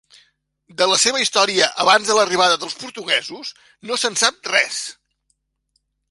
De 0.77 0.85
la 0.91 0.95
seva 1.01 1.19
història 1.23 1.67
abans 1.83 2.09
de 2.11 2.15
l'arribada 2.19 2.57
dels 2.63 2.79
portuguesos 2.83 3.51
no 3.91 3.99
se'n 4.05 4.17
sap 4.23 4.53
res. 4.55 4.81